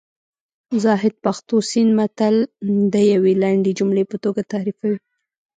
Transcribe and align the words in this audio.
زاهد 0.83 1.13
پښتو 1.23 1.55
سیند 1.69 1.91
متل 1.99 2.35
د 2.93 2.95
یوې 3.13 3.33
لنډې 3.41 3.71
جملې 3.79 4.03
په 4.11 4.17
توګه 4.23 4.41
تعریفوي 4.51 4.97